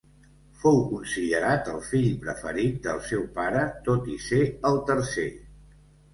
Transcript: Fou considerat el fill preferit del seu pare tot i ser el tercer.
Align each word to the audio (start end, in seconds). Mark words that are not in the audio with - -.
Fou 0.61 0.77
considerat 0.93 1.69
el 1.73 1.77
fill 1.89 2.07
preferit 2.23 2.81
del 2.87 3.03
seu 3.11 3.27
pare 3.37 3.67
tot 3.91 4.09
i 4.17 4.19
ser 4.31 4.43
el 4.73 4.83
tercer. 4.91 5.29